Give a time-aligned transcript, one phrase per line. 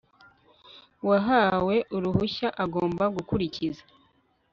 [1.03, 3.83] uwahawe uruhushya agomba gukurikiza